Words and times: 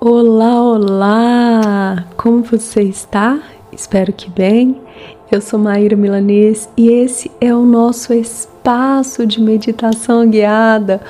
Olá, 0.00 0.62
olá! 0.62 2.04
Como 2.16 2.44
você 2.44 2.82
está? 2.82 3.40
Espero 3.72 4.12
que 4.12 4.30
bem. 4.30 4.80
Eu 5.28 5.40
sou 5.40 5.58
Maíra 5.58 5.96
Milanês 5.96 6.68
e 6.76 6.88
esse 6.88 7.32
é 7.40 7.52
o 7.52 7.64
nosso 7.64 8.14
espaço 8.14 9.26
de 9.26 9.42
meditação 9.42 10.24
guiada, 10.30 11.00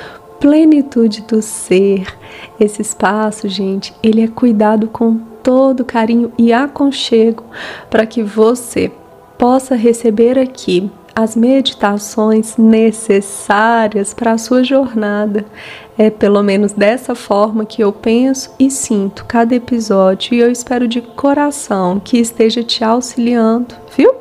plenitude 0.40 1.20
do 1.20 1.42
ser. 1.42 2.06
Esse 2.58 2.80
espaço, 2.80 3.46
gente, 3.46 3.92
ele 4.02 4.22
é 4.22 4.28
cuidado 4.28 4.88
com 4.88 5.18
todo 5.42 5.84
carinho 5.84 6.32
e 6.38 6.50
aconchego 6.50 7.44
para 7.90 8.06
que 8.06 8.22
você 8.22 8.90
possa 9.36 9.74
receber 9.74 10.38
aqui 10.38 10.90
as 11.14 11.34
meditações 11.34 12.56
necessárias 12.56 14.14
para 14.14 14.32
a 14.32 14.38
sua 14.38 14.62
jornada. 14.62 15.44
É 15.98 16.10
pelo 16.10 16.44
menos 16.44 16.72
dessa 16.72 17.16
forma 17.16 17.66
que 17.66 17.82
eu 17.82 17.92
penso 17.92 18.54
e 18.56 18.70
sinto 18.70 19.24
cada 19.24 19.52
episódio 19.52 20.32
e 20.32 20.38
eu 20.38 20.48
espero 20.50 20.86
de 20.86 21.02
coração 21.02 21.98
que 21.98 22.18
esteja 22.18 22.62
te 22.62 22.84
auxiliando, 22.84 23.74
viu? 23.96 24.14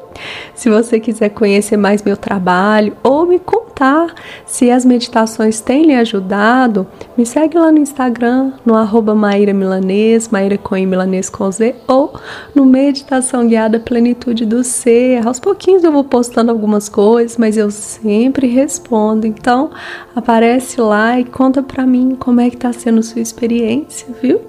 Se 0.56 0.70
você 0.70 1.00
quiser 1.00 1.30
conhecer 1.30 1.78
mais 1.78 2.02
meu 2.02 2.18
trabalho 2.18 2.98
ou 3.04 3.26
me 3.26 3.40
contar 3.40 4.14
se 4.46 4.72
as 4.72 4.84
meditações 4.84 5.62
têm 5.62 5.84
lhe 5.84 5.94
ajudado, 5.94 6.88
me 7.16 7.26
segue 7.26 7.58
lá 7.58 7.72
no 7.72 7.78
Instagram, 7.78 8.54
no 8.66 8.76
arroba 8.76 9.14
Maíra 9.14 9.54
Milanês, 9.54 10.30
Maíra 10.30 10.60
Milanês 10.72 11.30
com 11.30 11.52
Z, 11.52 11.76
ou 11.88 12.20
no 12.56 12.66
Meditação 12.66 13.48
Guiada 13.48 13.80
Plenitude 13.80 14.46
do 14.46 14.64
Ser. 14.64 15.26
Aos 15.28 15.40
pouquinhos 15.40 15.84
eu 15.84 15.92
vou 15.92 16.04
postando 16.04 16.52
algumas 16.52 16.90
coisas, 16.90 17.38
mas 17.38 17.56
eu 17.56 17.70
sempre 17.70 18.48
respondo. 18.48 19.28
Então, 19.28 19.70
aparece 20.16 20.82
lá 20.82 21.20
e 21.20 21.24
conta 21.24 21.62
pra 21.68 21.86
mim 21.86 22.16
como 22.18 22.42
é 22.42 22.50
que 22.50 22.58
tá 22.58 22.74
sendo 22.74 23.04
sua 23.04 23.22
experiência, 23.22 24.08
viu? 24.22 24.42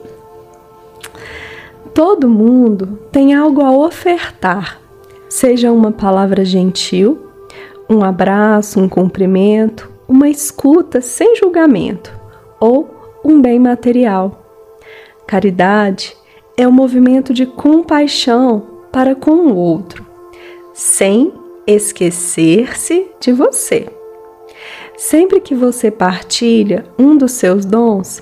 Todo 1.92 2.28
mundo 2.28 2.98
tem 3.10 3.34
algo 3.34 3.60
a 3.60 3.72
ofertar 3.72 4.80
Seja 5.28 5.70
uma 5.70 5.92
palavra 5.92 6.42
gentil, 6.42 7.18
um 7.88 8.02
abraço, 8.02 8.80
um 8.80 8.88
cumprimento, 8.88 9.90
uma 10.08 10.28
escuta 10.28 11.02
sem 11.02 11.36
julgamento 11.36 12.10
ou 12.58 12.88
um 13.22 13.40
bem 13.40 13.58
material. 13.58 14.42
Caridade 15.26 16.16
é 16.56 16.66
um 16.66 16.72
movimento 16.72 17.34
de 17.34 17.44
compaixão 17.44 18.66
para 18.90 19.14
com 19.14 19.32
o 19.32 19.54
outro, 19.54 20.06
sem 20.72 21.30
esquecer-se 21.66 23.06
de 23.20 23.30
você. 23.30 23.86
Sempre 24.98 25.40
que 25.40 25.54
você 25.54 25.92
partilha 25.92 26.84
um 26.98 27.16
dos 27.16 27.30
seus 27.30 27.64
dons, 27.64 28.20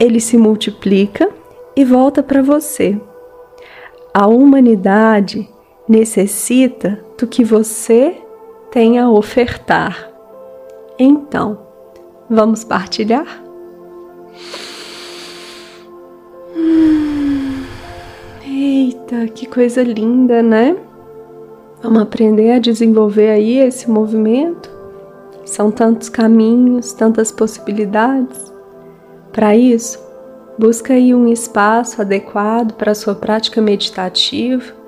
ele 0.00 0.18
se 0.18 0.38
multiplica 0.38 1.28
e 1.76 1.84
volta 1.84 2.22
para 2.22 2.40
você. 2.40 2.98
A 4.12 4.26
humanidade 4.26 5.46
necessita 5.86 7.04
do 7.18 7.26
que 7.26 7.44
você 7.44 8.16
tem 8.70 8.98
a 8.98 9.10
ofertar. 9.10 10.10
Então, 10.98 11.58
vamos 12.30 12.64
partilhar? 12.64 13.44
Eita, 18.42 19.28
que 19.28 19.44
coisa 19.44 19.82
linda, 19.82 20.42
né? 20.42 20.74
Vamos 21.82 22.00
aprender 22.00 22.52
a 22.52 22.58
desenvolver 22.58 23.28
aí 23.28 23.58
esse 23.58 23.90
movimento. 23.90 24.73
São 25.44 25.70
tantos 25.70 26.08
caminhos, 26.08 26.92
tantas 26.92 27.30
possibilidades. 27.30 28.52
Para 29.32 29.56
isso, 29.56 29.98
busca 30.58 30.94
aí 30.94 31.14
um 31.14 31.28
espaço 31.28 32.00
adequado 32.00 32.72
para 32.74 32.92
a 32.92 32.94
sua 32.94 33.14
prática 33.14 33.60
meditativa 33.60 34.84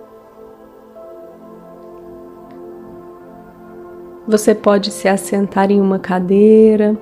Você 4.28 4.56
pode 4.56 4.90
se 4.90 5.06
assentar 5.06 5.70
em 5.70 5.80
uma 5.80 6.00
cadeira, 6.00 6.98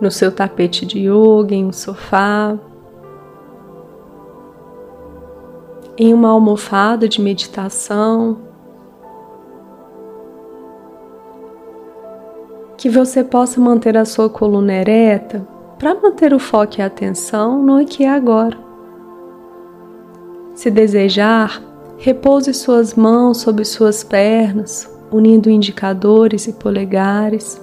no 0.00 0.10
seu 0.10 0.32
tapete 0.32 0.84
de 0.84 0.98
yoga, 1.08 1.54
em 1.54 1.64
um 1.64 1.72
sofá, 1.72 2.58
em 5.96 6.12
uma 6.12 6.30
almofada 6.30 7.08
de 7.08 7.20
meditação. 7.20 8.53
Que 12.84 12.90
você 12.90 13.24
possa 13.24 13.58
manter 13.62 13.96
a 13.96 14.04
sua 14.04 14.28
coluna 14.28 14.74
ereta 14.74 15.48
para 15.78 15.94
manter 15.94 16.34
o 16.34 16.38
foco 16.38 16.74
e 16.76 16.82
a 16.82 16.86
atenção 16.86 17.62
no 17.62 17.76
aqui 17.76 18.02
e 18.02 18.06
agora. 18.06 18.58
Se 20.54 20.70
desejar, 20.70 21.62
Repouse 21.96 22.52
suas 22.52 22.92
mãos 22.92 23.38
sobre 23.38 23.64
suas 23.64 24.04
pernas, 24.04 24.86
unindo 25.10 25.48
indicadores 25.48 26.46
e 26.46 26.52
polegares. 26.52 27.58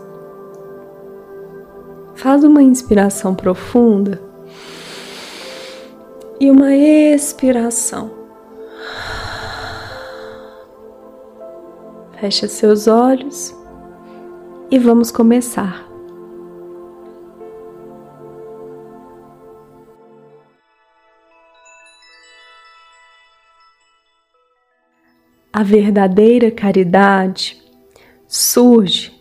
Faz 2.16 2.44
uma 2.44 2.64
inspiração 2.64 3.36
profunda 3.36 4.20
e 6.40 6.50
uma 6.50 6.74
expiração. 6.74 8.10
Fecha 12.20 12.48
seus 12.48 12.88
olhos 12.88 13.61
e 14.72 14.80
vamos 14.80 15.12
começar. 15.12 15.86
A 25.52 25.62
verdadeira 25.62 26.50
caridade 26.50 27.62
surge 28.26 29.12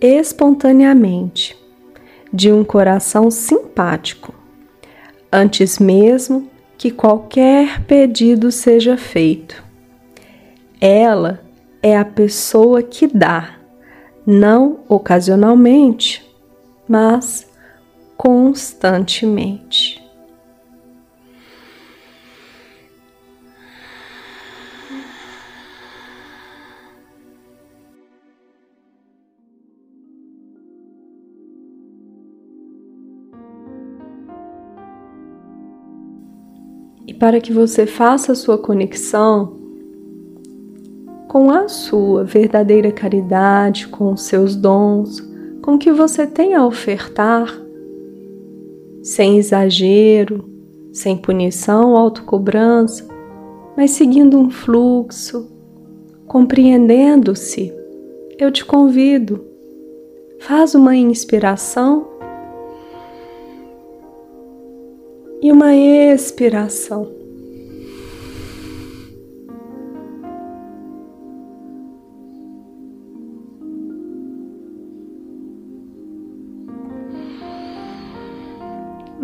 espontaneamente 0.00 1.58
de 2.32 2.52
um 2.52 2.62
coração 2.62 3.30
simpático, 3.32 4.32
antes 5.32 5.80
mesmo 5.80 6.48
que 6.78 6.92
qualquer 6.92 7.84
pedido 7.84 8.52
seja 8.52 8.96
feito. 8.96 9.64
Ela 10.80 11.44
é 11.82 11.96
a 11.96 12.04
pessoa 12.04 12.80
que 12.80 13.08
dá, 13.08 13.63
não 14.26 14.80
ocasionalmente, 14.88 16.24
mas 16.88 17.46
constantemente. 18.16 20.04
e 37.06 37.12
para 37.12 37.40
que 37.40 37.52
você 37.52 37.86
faça 37.86 38.32
a 38.32 38.34
sua 38.34 38.58
conexão 38.58 39.63
com 41.34 41.50
a 41.50 41.66
sua 41.66 42.22
verdadeira 42.22 42.92
caridade, 42.92 43.88
com 43.88 44.12
os 44.12 44.22
seus 44.22 44.54
dons, 44.54 45.18
com 45.62 45.74
o 45.74 45.78
que 45.78 45.90
você 45.90 46.28
tem 46.28 46.54
a 46.54 46.64
ofertar, 46.64 47.60
sem 49.02 49.36
exagero, 49.36 50.48
sem 50.92 51.16
punição 51.16 51.96
autocobrança, 51.96 53.08
mas 53.76 53.90
seguindo 53.90 54.38
um 54.38 54.48
fluxo, 54.48 55.50
compreendendo-se. 56.24 57.74
Eu 58.38 58.52
te 58.52 58.64
convido, 58.64 59.44
faz 60.38 60.76
uma 60.76 60.94
inspiração 60.94 62.06
e 65.42 65.50
uma 65.50 65.74
expiração. 65.74 67.23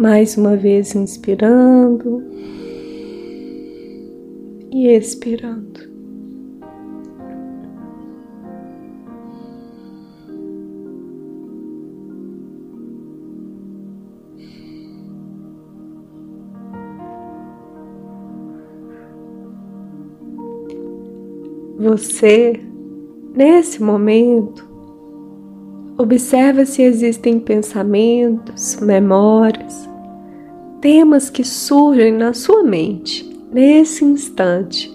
Mais 0.00 0.34
uma 0.38 0.56
vez 0.56 0.94
inspirando 0.94 2.24
e 4.72 4.88
expirando. 4.88 5.78
Você, 21.78 22.58
nesse 23.36 23.82
momento, 23.82 24.66
observa 25.98 26.64
se 26.64 26.80
existem 26.80 27.38
pensamentos, 27.38 28.76
memórias 28.80 29.49
temas 30.80 31.28
que 31.28 31.44
surgem 31.44 32.12
na 32.12 32.32
sua 32.32 32.62
mente 32.62 33.28
nesse 33.52 34.04
instante. 34.04 34.90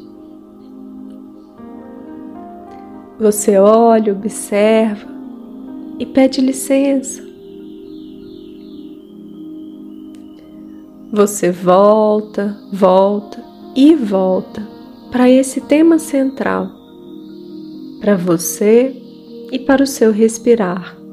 Você 3.19 3.57
olha, 3.57 4.11
observa 4.11 5.07
e 5.99 6.05
pede 6.05 6.41
licença. 6.41 7.23
Você 11.11 11.51
volta, 11.51 12.57
volta 12.73 13.41
e 13.75 13.95
volta 13.95 14.67
para 15.11 15.29
esse 15.29 15.61
tema 15.61 15.97
central, 15.97 16.69
para 18.01 18.17
você 18.17 19.01
e 19.51 19.59
para 19.59 19.83
o 19.83 19.87
seu 19.87 20.11
respirar. 20.11 21.04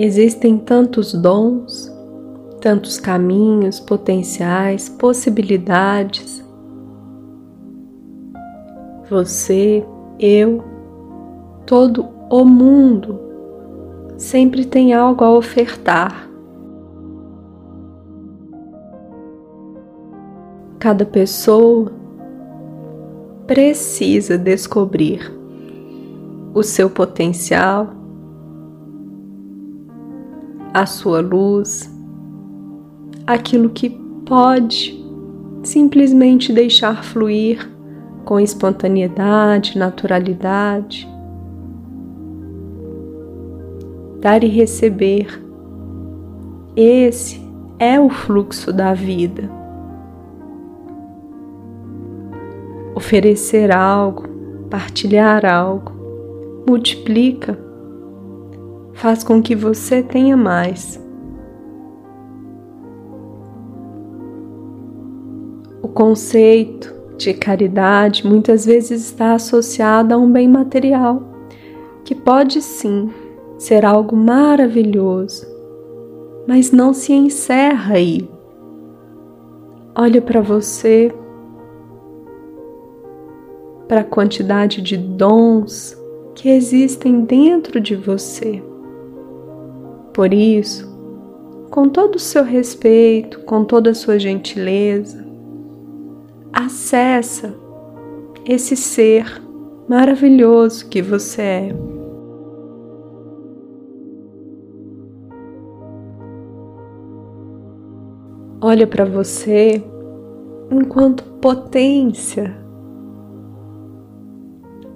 Existem 0.00 0.56
tantos 0.56 1.12
dons, 1.12 1.92
tantos 2.60 3.00
caminhos, 3.00 3.80
potenciais, 3.80 4.88
possibilidades. 4.88 6.40
Você, 9.10 9.84
eu, 10.20 10.62
todo 11.66 12.06
o 12.30 12.44
mundo 12.44 13.18
sempre 14.16 14.64
tem 14.64 14.94
algo 14.94 15.24
a 15.24 15.32
ofertar. 15.32 16.30
Cada 20.78 21.04
pessoa 21.04 21.90
precisa 23.48 24.38
descobrir 24.38 25.36
o 26.54 26.62
seu 26.62 26.88
potencial 26.88 27.97
a 30.80 30.86
sua 30.86 31.20
luz, 31.20 31.92
aquilo 33.26 33.68
que 33.68 33.90
pode 34.24 35.04
simplesmente 35.64 36.52
deixar 36.52 37.02
fluir 37.02 37.68
com 38.24 38.38
espontaneidade, 38.38 39.76
naturalidade. 39.76 41.08
Dar 44.20 44.44
e 44.44 44.48
receber. 44.48 45.42
Esse 46.76 47.40
é 47.78 47.98
o 47.98 48.08
fluxo 48.08 48.72
da 48.72 48.94
vida. 48.94 49.50
Oferecer 52.94 53.74
algo, 53.74 54.28
partilhar 54.70 55.44
algo, 55.44 55.92
multiplica 56.68 57.67
faz 58.98 59.22
com 59.22 59.40
que 59.40 59.54
você 59.54 60.02
tenha 60.02 60.36
mais. 60.36 61.00
O 65.80 65.86
conceito 65.86 66.92
de 67.16 67.32
caridade 67.32 68.26
muitas 68.26 68.66
vezes 68.66 69.04
está 69.04 69.34
associado 69.34 70.12
a 70.12 70.18
um 70.18 70.30
bem 70.30 70.48
material, 70.48 71.22
que 72.04 72.12
pode 72.12 72.60
sim 72.60 73.08
ser 73.56 73.84
algo 73.84 74.16
maravilhoso, 74.16 75.46
mas 76.46 76.72
não 76.72 76.92
se 76.92 77.12
encerra 77.12 77.94
aí. 77.94 78.28
Olha 79.94 80.20
para 80.20 80.40
você, 80.40 81.14
para 83.86 84.00
a 84.00 84.04
quantidade 84.04 84.82
de 84.82 84.96
dons 84.96 85.96
que 86.34 86.48
existem 86.48 87.24
dentro 87.24 87.80
de 87.80 87.94
você. 87.94 88.67
Por 90.18 90.34
isso, 90.34 90.84
com 91.70 91.88
todo 91.88 92.16
o 92.16 92.18
seu 92.18 92.42
respeito, 92.42 93.38
com 93.44 93.64
toda 93.64 93.90
a 93.90 93.94
sua 93.94 94.18
gentileza, 94.18 95.24
acessa 96.52 97.54
esse 98.44 98.74
ser 98.74 99.40
maravilhoso 99.88 100.88
que 100.88 101.00
você 101.00 101.42
é. 101.42 101.76
Olha 108.60 108.88
para 108.88 109.04
você 109.04 109.80
enquanto 110.68 111.22
potência. 111.40 112.56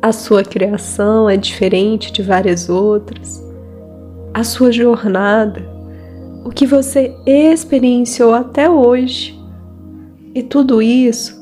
A 0.03 0.11
sua 0.11 0.43
criação 0.43 1.31
é 1.31 1.37
diferente 1.37 2.11
de 2.11 2.23
várias 2.23 2.69
outras 2.69 3.52
a 4.34 4.44
sua 4.44 4.73
jornada, 4.73 5.62
o 6.44 6.50
que 6.50 6.67
você 6.67 7.14
experienciou 7.26 8.34
até 8.34 8.69
hoje. 8.69 9.38
E 10.34 10.43
tudo 10.43 10.81
isso 10.81 11.40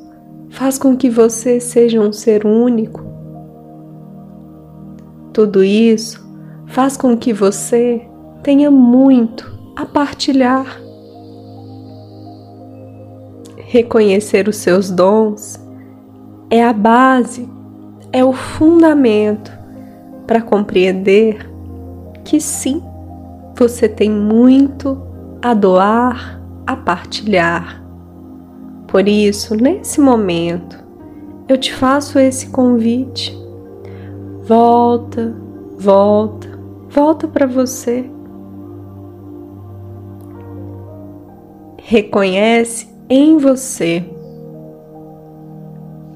faz 0.51 0.79
com 0.79 0.97
que 0.97 1.09
você 1.09 1.61
seja 1.61 2.01
um 2.01 2.13
ser 2.13 2.45
único. 2.45 3.05
Tudo 5.33 5.63
isso 5.63 6.29
faz 6.67 6.97
com 6.97 7.17
que 7.17 7.33
você 7.33 8.07
tenha 8.43 8.71
muito 8.71 9.59
a 9.77 9.87
partilhar. 9.87 10.81
Reconhecer 13.57 14.49
os 14.49 14.57
seus 14.57 14.91
dons 14.91 15.59
é 16.51 16.65
a 16.65 16.73
base, 16.73 17.49
é 18.13 18.25
o 18.25 18.33
fundamento 18.33 19.53
para 20.27 20.43
compreender 20.43 21.50
que 22.31 22.41
sim, 22.41 22.81
você 23.59 23.89
tem 23.89 24.09
muito 24.09 24.97
a 25.43 25.53
doar, 25.53 26.41
a 26.65 26.77
partilhar. 26.77 27.85
Por 28.87 29.09
isso, 29.09 29.57
nesse 29.57 30.01
momento, 30.01 30.79
eu 31.49 31.59
te 31.59 31.75
faço 31.75 32.21
esse 32.21 32.49
convite. 32.51 33.37
Volta, 34.45 35.35
volta, 35.77 36.49
volta 36.89 37.27
para 37.27 37.49
você. 37.49 38.09
Reconhece 41.83 42.89
em 43.09 43.39
você 43.39 44.09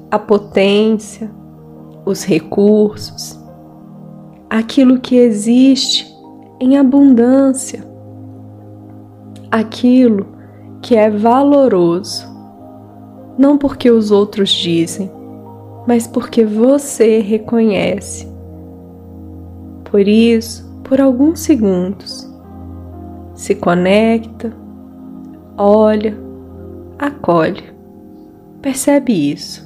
a 0.09 0.17
potência, 0.17 1.29
os 2.05 2.23
recursos, 2.23 3.37
aquilo 4.49 5.01
que 5.01 5.17
existe 5.17 6.14
em 6.59 6.77
abundância, 6.77 7.83
aquilo 9.51 10.27
que 10.81 10.95
é 10.95 11.09
valoroso, 11.09 12.27
não 13.37 13.57
porque 13.57 13.89
os 13.89 14.11
outros 14.11 14.49
dizem, 14.49 15.11
mas 15.87 16.07
porque 16.07 16.45
você 16.45 17.19
reconhece. 17.19 18.27
Por 19.85 20.07
isso, 20.07 20.65
por 20.83 21.01
alguns 21.01 21.39
segundos, 21.39 22.29
se 23.33 23.55
conecta, 23.55 24.53
olha, 25.57 26.17
acolhe, 26.97 27.63
percebe 28.61 29.31
isso. 29.31 29.64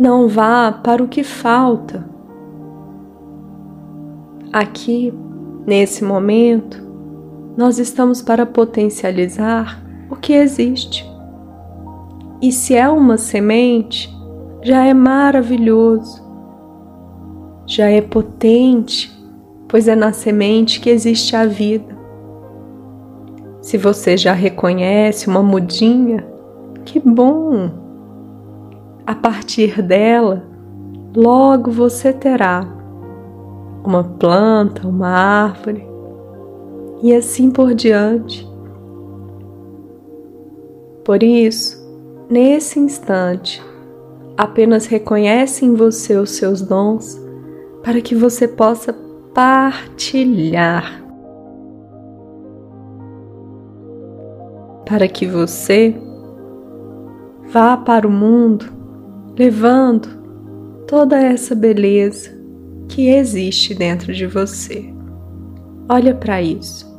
Não 0.00 0.28
vá 0.28 0.72
para 0.72 1.02
o 1.02 1.08
que 1.08 1.22
falta. 1.22 2.08
Aqui, 4.50 5.12
nesse 5.66 6.02
momento, 6.02 6.82
nós 7.54 7.78
estamos 7.78 8.22
para 8.22 8.46
potencializar 8.46 9.78
o 10.08 10.16
que 10.16 10.32
existe. 10.32 11.06
E 12.40 12.50
se 12.50 12.74
é 12.74 12.88
uma 12.88 13.18
semente, 13.18 14.10
já 14.62 14.86
é 14.86 14.94
maravilhoso, 14.94 16.24
já 17.66 17.90
é 17.90 18.00
potente, 18.00 19.14
pois 19.68 19.86
é 19.86 19.94
na 19.94 20.14
semente 20.14 20.80
que 20.80 20.88
existe 20.88 21.36
a 21.36 21.44
vida. 21.44 21.94
Se 23.60 23.76
você 23.76 24.16
já 24.16 24.32
reconhece 24.32 25.28
uma 25.28 25.42
mudinha, 25.42 26.26
que 26.86 26.98
bom! 26.98 27.89
A 29.10 29.14
partir 29.16 29.82
dela, 29.82 30.44
logo 31.16 31.68
você 31.68 32.12
terá 32.12 32.64
uma 33.84 34.04
planta, 34.04 34.86
uma 34.86 35.08
árvore 35.08 35.84
e 37.02 37.12
assim 37.12 37.50
por 37.50 37.74
diante. 37.74 38.48
Por 41.04 41.24
isso, 41.24 41.76
nesse 42.30 42.78
instante, 42.78 43.60
apenas 44.36 44.86
reconhece 44.86 45.64
em 45.64 45.74
você 45.74 46.16
os 46.16 46.30
seus 46.30 46.62
dons 46.62 47.20
para 47.82 48.00
que 48.00 48.14
você 48.14 48.46
possa 48.46 48.92
partilhar. 49.34 51.02
Para 54.88 55.08
que 55.08 55.26
você 55.26 56.00
vá 57.52 57.76
para 57.76 58.06
o 58.06 58.10
mundo 58.12 58.78
levando 59.38 60.08
toda 60.86 61.20
essa 61.20 61.54
beleza 61.54 62.30
que 62.88 63.08
existe 63.08 63.74
dentro 63.74 64.12
de 64.12 64.26
você. 64.26 64.92
Olha 65.88 66.14
para 66.14 66.42
isso. 66.42 66.89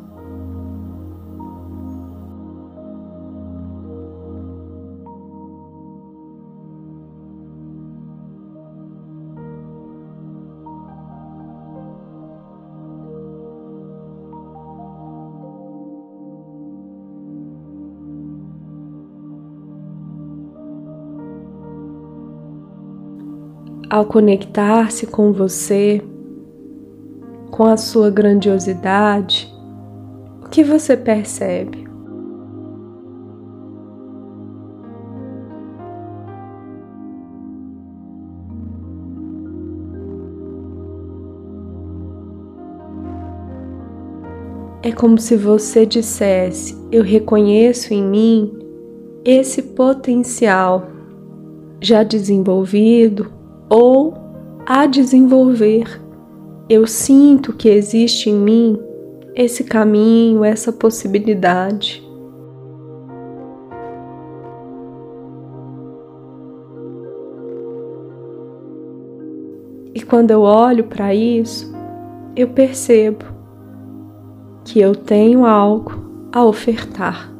Ao 23.91 24.05
conectar-se 24.05 25.05
com 25.05 25.33
você, 25.33 26.01
com 27.51 27.65
a 27.65 27.75
sua 27.75 28.09
grandiosidade, 28.09 29.53
o 30.41 30.47
que 30.47 30.63
você 30.63 30.95
percebe? 30.95 31.85
É 44.81 44.93
como 44.93 45.17
se 45.17 45.35
você 45.35 45.85
dissesse: 45.85 46.77
Eu 46.89 47.03
reconheço 47.03 47.93
em 47.93 48.01
mim 48.01 48.53
esse 49.25 49.61
potencial 49.61 50.87
já 51.81 52.03
desenvolvido 52.03 53.40
ou 53.71 54.13
a 54.65 54.85
desenvolver. 54.85 56.01
Eu 56.67 56.85
sinto 56.85 57.53
que 57.53 57.69
existe 57.69 58.29
em 58.29 58.35
mim 58.35 58.77
esse 59.33 59.63
caminho, 59.63 60.43
essa 60.43 60.73
possibilidade. 60.73 62.05
E 69.95 70.01
quando 70.01 70.31
eu 70.31 70.41
olho 70.41 70.83
para 70.83 71.15
isso, 71.15 71.73
eu 72.35 72.49
percebo 72.49 73.23
que 74.65 74.81
eu 74.81 74.93
tenho 74.93 75.45
algo 75.45 75.93
a 76.29 76.43
ofertar. 76.43 77.31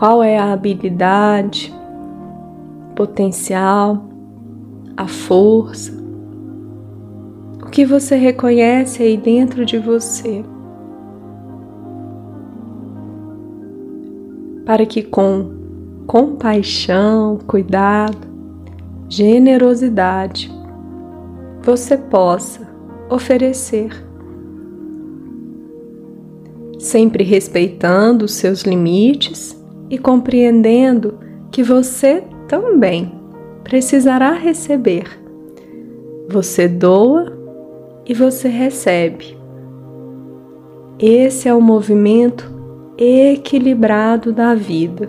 Qual 0.00 0.22
é 0.22 0.38
a 0.38 0.54
habilidade, 0.54 1.70
potencial, 2.96 4.02
a 4.96 5.06
força, 5.06 5.92
o 7.62 7.66
que 7.66 7.84
você 7.84 8.16
reconhece 8.16 9.02
aí 9.02 9.18
dentro 9.18 9.62
de 9.62 9.76
você. 9.76 10.42
Para 14.64 14.86
que 14.86 15.02
com 15.02 15.50
compaixão, 16.06 17.38
cuidado, 17.46 18.26
generosidade, 19.06 20.50
você 21.60 21.98
possa 21.98 22.66
oferecer, 23.10 23.90
sempre 26.78 27.22
respeitando 27.22 28.24
os 28.24 28.32
seus 28.32 28.62
limites 28.62 29.59
e 29.90 29.98
compreendendo 29.98 31.18
que 31.50 31.62
você 31.64 32.22
também 32.46 33.12
precisará 33.64 34.32
receber. 34.32 35.04
Você 36.28 36.68
doa 36.68 37.36
e 38.06 38.14
você 38.14 38.48
recebe. 38.48 39.36
Esse 40.98 41.48
é 41.48 41.54
o 41.54 41.60
movimento 41.60 42.48
equilibrado 42.96 44.32
da 44.32 44.54
vida. 44.54 45.08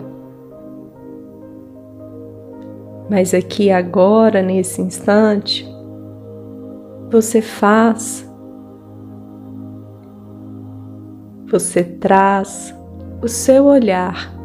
Mas 3.08 3.34
aqui 3.34 3.70
agora, 3.70 4.42
nesse 4.42 4.80
instante, 4.80 5.68
você 7.10 7.42
faz, 7.42 8.28
você 11.46 11.84
traz 11.84 12.74
o 13.20 13.28
seu 13.28 13.66
olhar 13.66 14.41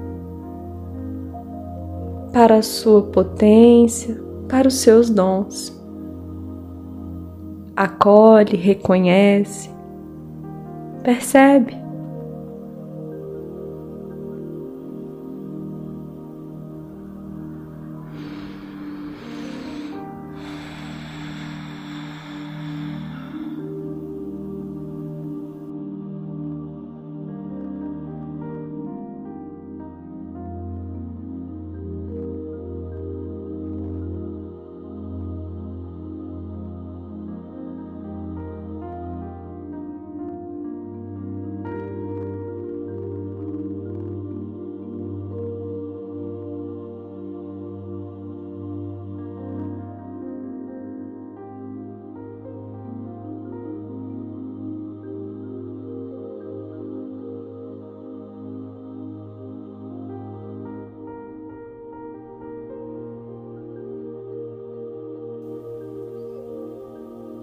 para 2.38 2.58
a 2.58 2.62
sua 2.62 3.02
potência, 3.02 4.16
para 4.48 4.68
os 4.68 4.76
seus 4.76 5.10
dons. 5.10 5.76
Acolhe, 7.76 8.56
reconhece, 8.56 9.72
percebe 11.02 11.76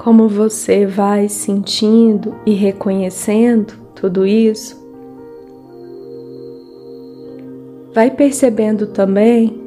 como 0.05 0.29
você 0.29 0.85
vai 0.85 1.31
sentindo 1.31 2.35
e 2.45 2.53
reconhecendo 2.53 3.73
tudo 3.95 4.27
isso, 4.27 4.79
vai 7.95 8.11
percebendo 8.11 8.89
também 8.89 9.59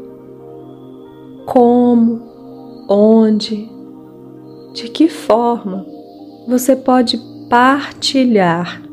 como, 1.48 2.22
onde, 2.88 3.68
de 4.74 4.90
que 4.90 5.10
forma 5.10 5.84
você 6.48 6.76
pode 6.76 7.20
partilhar 7.50 8.84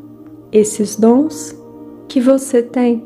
esses 0.51 0.95
dons 0.95 1.55
que 2.07 2.19
você 2.19 2.63
tem. 2.63 3.05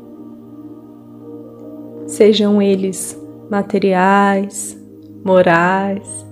Sejam 2.06 2.62
eles 2.62 3.20
materiais, 3.50 4.82
morais, 5.22 6.29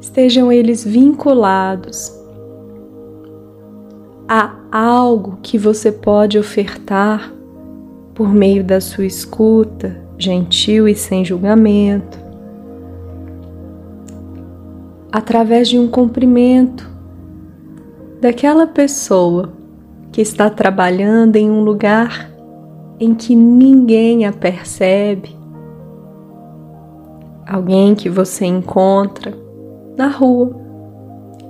estejam 0.00 0.50
eles 0.50 0.84
vinculados 0.84 2.18
a 4.26 4.56
algo 4.72 5.38
que 5.42 5.58
você 5.58 5.92
pode 5.92 6.38
ofertar 6.38 7.32
por 8.14 8.28
meio 8.28 8.62
da 8.62 8.80
sua 8.80 9.04
escuta, 9.04 10.00
gentil 10.16 10.88
e 10.88 10.94
sem 10.94 11.24
julgamento, 11.24 12.18
através 15.10 15.68
de 15.68 15.78
um 15.78 15.88
cumprimento 15.88 16.88
daquela 18.20 18.66
pessoa 18.66 19.52
que 20.12 20.20
está 20.20 20.48
trabalhando 20.48 21.36
em 21.36 21.50
um 21.50 21.62
lugar 21.62 22.30
em 23.00 23.14
que 23.14 23.34
ninguém 23.34 24.26
a 24.26 24.32
percebe, 24.32 25.34
alguém 27.46 27.94
que 27.94 28.08
você 28.08 28.44
encontra 28.44 29.49
na 29.96 30.08
rua 30.08 30.56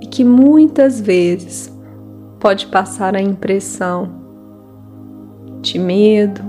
e 0.01 0.05
que 0.05 0.23
muitas 0.23 0.99
vezes 0.99 1.71
pode 2.39 2.67
passar 2.67 3.15
a 3.15 3.21
impressão 3.21 4.09
de 5.61 5.77
medo, 5.77 6.41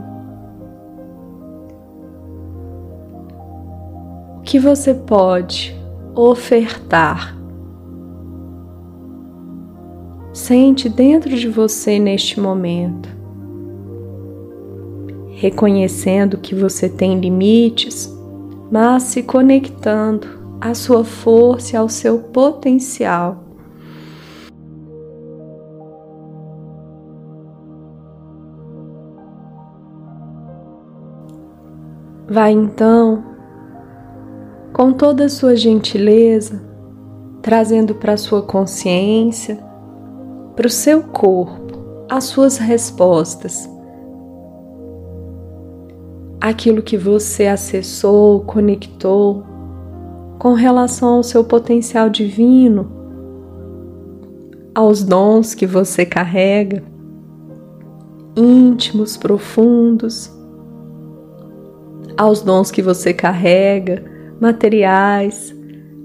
que 4.42 4.58
você 4.58 4.94
pode 4.94 5.76
ofertar. 6.14 7.36
Sente 10.32 10.88
dentro 10.88 11.36
de 11.36 11.46
você 11.46 11.98
neste 11.98 12.40
momento, 12.40 13.08
reconhecendo 15.34 16.38
que 16.38 16.54
você 16.54 16.88
tem 16.88 17.20
limites, 17.20 18.10
mas 18.70 19.02
se 19.04 19.22
conectando 19.22 20.41
à 20.62 20.74
sua 20.74 21.02
força 21.02 21.76
ao 21.76 21.88
seu 21.88 22.20
potencial. 22.20 23.42
Vai 32.28 32.52
então 32.52 33.24
com 34.72 34.92
toda 34.92 35.24
a 35.24 35.28
sua 35.28 35.56
gentileza, 35.56 36.62
trazendo 37.42 37.96
para 37.96 38.12
a 38.12 38.16
sua 38.16 38.40
consciência, 38.42 39.58
para 40.54 40.68
o 40.68 40.70
seu 40.70 41.02
corpo, 41.02 42.06
as 42.08 42.24
suas 42.24 42.56
respostas. 42.56 43.68
Aquilo 46.40 46.82
que 46.82 46.96
você 46.96 47.48
acessou, 47.48 48.42
conectou 48.42 49.51
com 50.42 50.54
relação 50.54 51.18
ao 51.18 51.22
seu 51.22 51.44
potencial 51.44 52.10
divino, 52.10 52.90
aos 54.74 55.04
dons 55.04 55.54
que 55.54 55.64
você 55.68 56.04
carrega, 56.04 56.82
íntimos, 58.36 59.16
profundos, 59.16 60.36
aos 62.16 62.42
dons 62.42 62.72
que 62.72 62.82
você 62.82 63.14
carrega 63.14 64.02
materiais, 64.40 65.54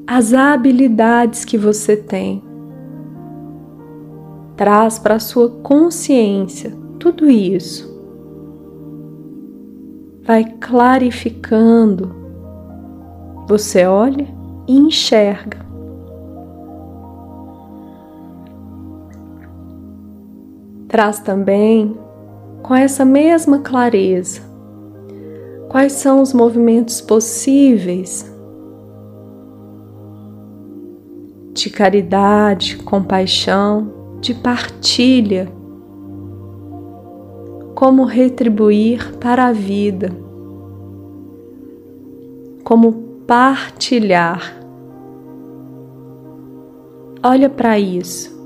as 0.05 0.35
habilidades 0.35 1.43
que 1.43 1.57
você 1.57 1.97
tem. 1.97 2.43
Traz 4.55 4.99
para 4.99 5.15
a 5.15 5.19
sua 5.19 5.49
consciência 5.49 6.77
tudo 6.99 7.27
isso. 7.27 7.91
Vai 10.21 10.43
clarificando. 10.61 12.16
Você 13.47 13.85
olha 13.85 14.27
e 14.67 14.77
enxerga. 14.77 15.65
Traz 20.87 21.19
também 21.19 21.97
com 22.61 22.75
essa 22.75 23.03
mesma 23.03 23.59
clareza 23.59 24.47
Quais 25.69 25.91
são 25.93 26.21
os 26.21 26.33
movimentos 26.33 27.01
possíveis 27.01 28.25
de 31.53 31.69
caridade, 31.69 32.77
compaixão, 32.77 33.91
de 34.21 34.33
partilha? 34.33 35.51
Como 37.75 38.05
retribuir 38.05 39.17
para 39.17 39.47
a 39.47 39.51
vida? 39.51 40.09
Como 42.63 43.06
partilhar? 43.27 44.57
Olha 47.21 47.49
para 47.49 47.77
isso. 47.77 48.37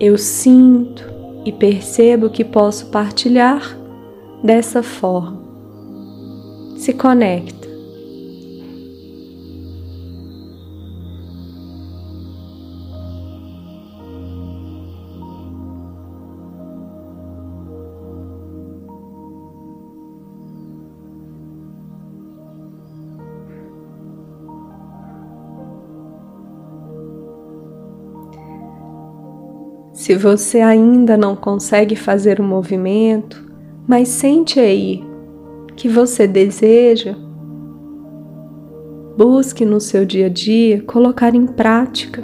eu 0.00 0.16
sinto 0.16 1.04
e 1.44 1.52
percebo 1.52 2.30
que 2.30 2.42
posso 2.42 2.86
partilhar 2.86 3.76
dessa 4.42 4.82
forma. 4.82 5.38
Se 6.78 6.94
conecta. 6.94 7.59
Se 30.00 30.14
você 30.14 30.60
ainda 30.60 31.14
não 31.14 31.36
consegue 31.36 31.94
fazer 31.94 32.40
o 32.40 32.42
movimento, 32.42 33.46
mas 33.86 34.08
sente 34.08 34.58
aí 34.58 35.04
que 35.76 35.90
você 35.90 36.26
deseja, 36.26 37.14
busque 39.14 39.62
no 39.62 39.78
seu 39.78 40.06
dia 40.06 40.24
a 40.24 40.28
dia 40.30 40.80
colocar 40.84 41.34
em 41.34 41.46
prática. 41.46 42.22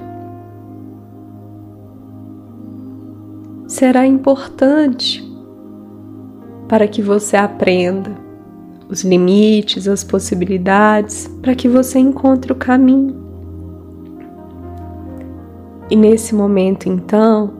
Será 3.68 4.06
importante 4.06 5.22
para 6.68 6.88
que 6.88 7.02
você 7.02 7.36
aprenda 7.36 8.16
os 8.88 9.04
limites, 9.04 9.86
as 9.86 10.02
possibilidades, 10.02 11.28
para 11.42 11.54
que 11.54 11.68
você 11.68 11.98
encontre 11.98 12.50
o 12.50 12.56
caminho. 12.56 13.22
E 15.90 15.94
nesse 15.94 16.34
momento, 16.34 16.88
então, 16.88 17.55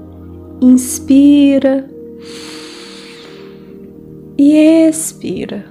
inspira 0.61 1.89
e 4.39 4.55
expira. 4.89 5.65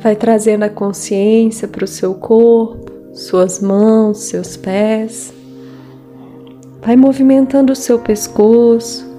Vai 0.00 0.16
trazendo 0.16 0.64
a 0.64 0.68
consciência 0.68 1.68
para 1.68 1.84
o 1.84 1.88
seu 1.88 2.14
corpo, 2.14 2.90
suas 3.14 3.60
mãos, 3.60 4.18
seus 4.18 4.56
pés. 4.56 5.32
Vai 6.80 6.96
movimentando 6.96 7.72
o 7.72 7.76
seu 7.76 8.00
pescoço. 8.00 9.10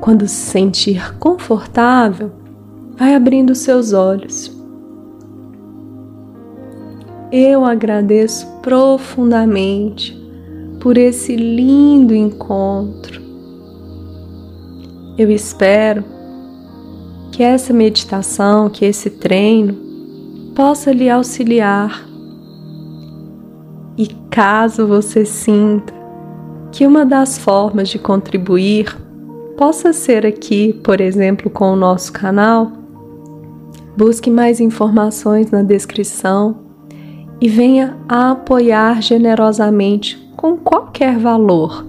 Quando 0.00 0.26
se 0.26 0.34
sentir 0.34 1.16
confortável, 1.18 2.32
vai 2.96 3.14
abrindo 3.14 3.54
seus 3.54 3.92
olhos. 3.92 4.63
Eu 7.36 7.64
agradeço 7.64 8.46
profundamente 8.62 10.16
por 10.80 10.96
esse 10.96 11.34
lindo 11.34 12.14
encontro. 12.14 13.20
Eu 15.18 15.28
espero 15.32 16.04
que 17.32 17.42
essa 17.42 17.72
meditação, 17.72 18.70
que 18.70 18.84
esse 18.84 19.10
treino 19.10 19.74
possa 20.54 20.92
lhe 20.92 21.10
auxiliar. 21.10 22.06
E 23.98 24.06
caso 24.30 24.86
você 24.86 25.24
sinta 25.24 25.92
que 26.70 26.86
uma 26.86 27.04
das 27.04 27.36
formas 27.36 27.88
de 27.88 27.98
contribuir 27.98 28.96
possa 29.58 29.92
ser 29.92 30.24
aqui, 30.24 30.72
por 30.84 31.00
exemplo, 31.00 31.50
com 31.50 31.72
o 31.72 31.76
nosso 31.76 32.12
canal, 32.12 32.70
busque 33.96 34.30
mais 34.30 34.60
informações 34.60 35.50
na 35.50 35.64
descrição 35.64 36.62
e 37.44 37.48
venha 37.48 37.94
a 38.08 38.30
apoiar 38.30 39.02
generosamente 39.02 40.16
com 40.34 40.56
qualquer 40.56 41.18
valor. 41.18 41.84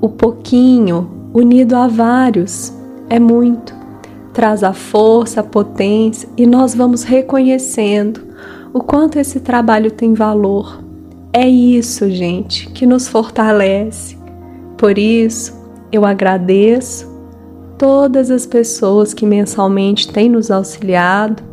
O 0.00 0.08
pouquinho 0.08 1.08
unido 1.32 1.76
a 1.76 1.86
vários 1.86 2.72
é 3.08 3.20
muito. 3.20 3.72
Traz 4.32 4.64
a 4.64 4.72
força, 4.72 5.42
a 5.42 5.44
potência 5.44 6.28
e 6.36 6.44
nós 6.44 6.74
vamos 6.74 7.04
reconhecendo 7.04 8.20
o 8.74 8.80
quanto 8.80 9.20
esse 9.20 9.38
trabalho 9.38 9.92
tem 9.92 10.12
valor. 10.12 10.82
É 11.32 11.48
isso, 11.48 12.10
gente, 12.10 12.68
que 12.70 12.84
nos 12.84 13.06
fortalece. 13.06 14.18
Por 14.76 14.98
isso, 14.98 15.56
eu 15.92 16.04
agradeço 16.04 17.08
todas 17.78 18.28
as 18.28 18.44
pessoas 18.44 19.14
que 19.14 19.24
mensalmente 19.24 20.12
têm 20.12 20.28
nos 20.28 20.50
auxiliado 20.50 21.44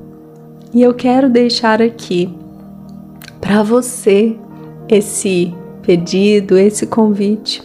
e 0.74 0.82
eu 0.82 0.96
quero 0.96 1.30
deixar 1.30 1.84
aqui 1.84 2.44
para 3.46 3.62
você 3.62 4.36
esse 4.90 5.54
pedido, 5.84 6.58
esse 6.58 6.88
convite. 6.88 7.62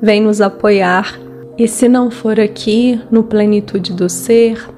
Vem 0.00 0.20
nos 0.20 0.42
apoiar 0.42 1.18
e 1.56 1.66
se 1.66 1.88
não 1.88 2.10
for 2.10 2.38
aqui 2.38 3.00
no 3.10 3.22
Plenitude 3.22 3.94
do 3.94 4.10
Ser, 4.10 4.68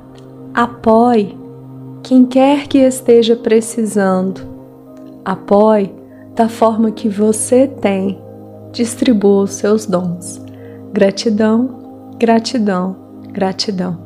apoie 0.55 1.37
quem 2.05 2.25
quer 2.25 2.69
que 2.69 2.79
esteja 2.79 3.35
precisando. 3.35 4.43
Apoie 5.25 5.93
da 6.37 6.49
forma 6.49 6.93
que 6.93 7.09
você 7.09 7.67
tem. 7.67 8.17
Distribua 8.71 9.43
os 9.43 9.55
seus 9.55 9.87
dons. 9.87 10.41
Gratidão, 10.93 12.15
gratidão, 12.17 12.97
gratidão. 13.33 14.04